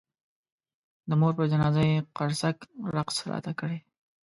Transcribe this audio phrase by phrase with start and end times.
[1.09, 2.57] د مور پر جنازه یې قرصک
[2.95, 3.79] رقص راته کړی.